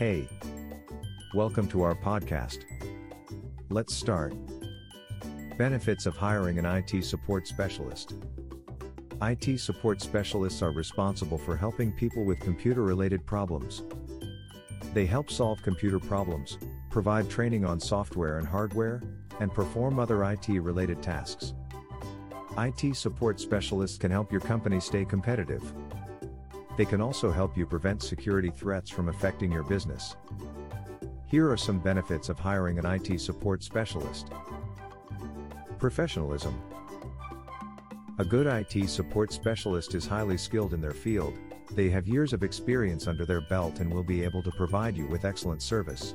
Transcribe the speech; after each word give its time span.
Hey. 0.00 0.30
Welcome 1.34 1.68
to 1.68 1.82
our 1.82 1.94
podcast. 1.94 2.64
Let's 3.68 3.94
start. 3.94 4.32
Benefits 5.58 6.06
of 6.06 6.16
hiring 6.16 6.58
an 6.58 6.64
IT 6.64 7.04
support 7.04 7.46
specialist. 7.46 8.14
IT 9.20 9.60
support 9.60 10.00
specialists 10.00 10.62
are 10.62 10.70
responsible 10.70 11.36
for 11.36 11.54
helping 11.54 11.92
people 11.92 12.24
with 12.24 12.40
computer 12.40 12.80
related 12.80 13.26
problems. 13.26 13.82
They 14.94 15.04
help 15.04 15.30
solve 15.30 15.62
computer 15.62 15.98
problems, 15.98 16.56
provide 16.88 17.28
training 17.28 17.66
on 17.66 17.78
software 17.78 18.38
and 18.38 18.48
hardware, 18.48 19.02
and 19.38 19.52
perform 19.52 19.98
other 19.98 20.24
IT 20.24 20.48
related 20.48 21.02
tasks. 21.02 21.52
IT 22.56 22.96
support 22.96 23.38
specialists 23.38 23.98
can 23.98 24.10
help 24.10 24.32
your 24.32 24.40
company 24.40 24.80
stay 24.80 25.04
competitive. 25.04 25.74
They 26.76 26.84
can 26.84 27.00
also 27.00 27.30
help 27.30 27.56
you 27.56 27.66
prevent 27.66 28.02
security 28.02 28.50
threats 28.50 28.90
from 28.90 29.08
affecting 29.08 29.52
your 29.52 29.64
business. 29.64 30.16
Here 31.26 31.50
are 31.50 31.56
some 31.56 31.78
benefits 31.78 32.28
of 32.28 32.38
hiring 32.38 32.78
an 32.78 32.86
IT 32.86 33.20
support 33.20 33.62
specialist. 33.62 34.30
Professionalism. 35.78 36.60
A 38.18 38.24
good 38.24 38.46
IT 38.46 38.88
support 38.88 39.32
specialist 39.32 39.94
is 39.94 40.06
highly 40.06 40.36
skilled 40.36 40.74
in 40.74 40.80
their 40.80 40.90
field, 40.92 41.34
they 41.72 41.88
have 41.90 42.08
years 42.08 42.32
of 42.32 42.42
experience 42.42 43.06
under 43.06 43.24
their 43.24 43.40
belt 43.42 43.78
and 43.78 43.92
will 43.92 44.02
be 44.02 44.24
able 44.24 44.42
to 44.42 44.50
provide 44.50 44.96
you 44.96 45.06
with 45.06 45.24
excellent 45.24 45.62
service. 45.62 46.14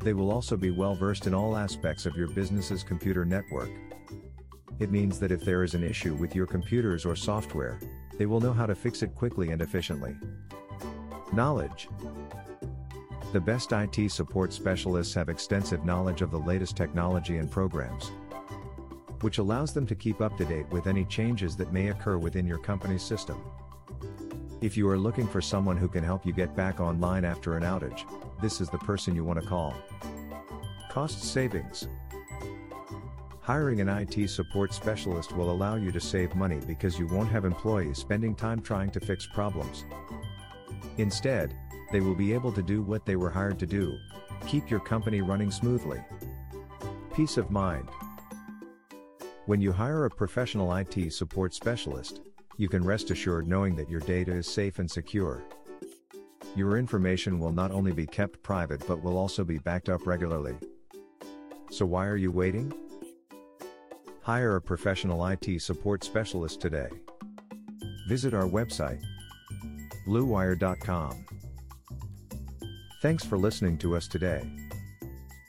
They 0.00 0.12
will 0.12 0.30
also 0.30 0.56
be 0.56 0.72
well 0.72 0.94
versed 0.94 1.26
in 1.26 1.34
all 1.34 1.56
aspects 1.56 2.04
of 2.04 2.16
your 2.16 2.26
business's 2.26 2.82
computer 2.82 3.24
network. 3.24 3.70
It 4.80 4.90
means 4.90 5.20
that 5.20 5.30
if 5.30 5.44
there 5.44 5.62
is 5.62 5.74
an 5.74 5.84
issue 5.84 6.14
with 6.14 6.34
your 6.34 6.46
computers 6.46 7.04
or 7.04 7.14
software, 7.14 7.78
they 8.20 8.26
will 8.26 8.38
know 8.38 8.52
how 8.52 8.66
to 8.66 8.74
fix 8.74 9.02
it 9.02 9.14
quickly 9.14 9.50
and 9.50 9.62
efficiently. 9.62 10.14
Knowledge 11.32 11.88
The 13.32 13.40
best 13.40 13.72
IT 13.72 14.10
support 14.10 14.52
specialists 14.52 15.14
have 15.14 15.30
extensive 15.30 15.86
knowledge 15.86 16.20
of 16.20 16.30
the 16.30 16.38
latest 16.38 16.76
technology 16.76 17.38
and 17.38 17.50
programs, 17.50 18.12
which 19.22 19.38
allows 19.38 19.72
them 19.72 19.86
to 19.86 19.94
keep 19.94 20.20
up 20.20 20.36
to 20.36 20.44
date 20.44 20.68
with 20.68 20.86
any 20.86 21.06
changes 21.06 21.56
that 21.56 21.72
may 21.72 21.88
occur 21.88 22.18
within 22.18 22.46
your 22.46 22.58
company's 22.58 23.02
system. 23.02 23.42
If 24.60 24.76
you 24.76 24.86
are 24.90 24.98
looking 24.98 25.26
for 25.26 25.40
someone 25.40 25.78
who 25.78 25.88
can 25.88 26.04
help 26.04 26.26
you 26.26 26.34
get 26.34 26.54
back 26.54 26.78
online 26.78 27.24
after 27.24 27.56
an 27.56 27.62
outage, 27.62 28.02
this 28.42 28.60
is 28.60 28.68
the 28.68 28.76
person 28.80 29.16
you 29.16 29.24
want 29.24 29.40
to 29.40 29.48
call. 29.48 29.74
Cost 30.90 31.24
savings. 31.24 31.88
Hiring 33.50 33.80
an 33.80 33.88
IT 33.88 34.30
support 34.30 34.72
specialist 34.72 35.36
will 35.36 35.50
allow 35.50 35.74
you 35.74 35.90
to 35.90 36.00
save 36.00 36.36
money 36.36 36.60
because 36.68 37.00
you 37.00 37.08
won't 37.08 37.32
have 37.32 37.44
employees 37.44 37.98
spending 37.98 38.32
time 38.32 38.60
trying 38.60 38.92
to 38.92 39.00
fix 39.00 39.26
problems. 39.26 39.86
Instead, 40.98 41.56
they 41.90 41.98
will 41.98 42.14
be 42.14 42.32
able 42.32 42.52
to 42.52 42.62
do 42.62 42.80
what 42.80 43.04
they 43.04 43.16
were 43.16 43.28
hired 43.28 43.58
to 43.58 43.66
do 43.66 43.98
keep 44.46 44.70
your 44.70 44.78
company 44.78 45.20
running 45.20 45.50
smoothly. 45.50 45.98
Peace 47.12 47.38
of 47.38 47.50
mind. 47.50 47.88
When 49.46 49.60
you 49.60 49.72
hire 49.72 50.04
a 50.04 50.10
professional 50.10 50.72
IT 50.76 51.12
support 51.12 51.52
specialist, 51.52 52.20
you 52.56 52.68
can 52.68 52.84
rest 52.84 53.10
assured 53.10 53.48
knowing 53.48 53.74
that 53.74 53.90
your 53.90 53.98
data 53.98 54.32
is 54.32 54.46
safe 54.46 54.78
and 54.78 54.88
secure. 54.88 55.42
Your 56.54 56.78
information 56.78 57.40
will 57.40 57.50
not 57.50 57.72
only 57.72 57.90
be 57.90 58.06
kept 58.06 58.44
private 58.44 58.86
but 58.86 59.02
will 59.02 59.18
also 59.18 59.42
be 59.42 59.58
backed 59.58 59.88
up 59.88 60.06
regularly. 60.06 60.54
So 61.72 61.84
why 61.84 62.06
are 62.06 62.16
you 62.16 62.30
waiting? 62.30 62.72
Hire 64.30 64.54
a 64.54 64.62
professional 64.62 65.26
IT 65.26 65.60
support 65.60 66.04
specialist 66.04 66.60
today. 66.60 66.86
Visit 68.06 68.32
our 68.32 68.44
website, 68.44 69.02
bleuwire.com. 70.06 71.26
Thanks 73.02 73.24
for 73.24 73.36
listening 73.36 73.76
to 73.78 73.96
us 73.96 74.06
today. 74.06 74.48